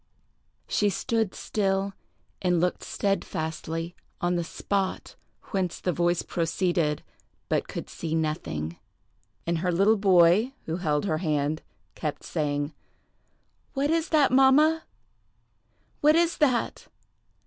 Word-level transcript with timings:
She 0.67 0.89
stood 0.89 1.35
still, 1.35 1.93
and 2.41 2.59
looked 2.59 2.83
steadfastly 2.83 3.95
on 4.19 4.33
the 4.35 4.43
spot 4.43 5.15
whence 5.51 5.79
the 5.79 5.91
voice 5.93 6.23
proceeded, 6.23 7.03
but 7.49 7.67
could 7.67 7.87
see 7.87 8.15
nothing; 8.15 8.77
and 9.45 9.59
her 9.59 9.71
little 9.71 9.97
boy, 9.97 10.53
who 10.65 10.77
held 10.77 11.05
her 11.05 11.19
hand, 11.19 11.61
kept 11.93 12.23
saying, 12.23 12.73
"What 13.75 13.91
is 13.91 14.09
that, 14.09 14.31
mamma? 14.31 14.85
What 15.99 16.15
is 16.15 16.37
that?" 16.37 16.87